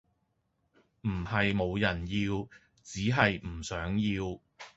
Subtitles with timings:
[1.03, 2.47] 唔係無人要，
[2.81, 4.39] 只係唔想要